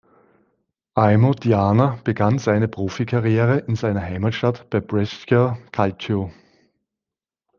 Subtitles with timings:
[0.95, 6.31] Aimo Diana begann seine Profikarriere in seiner Heimatstadt bei Brescia Calcio.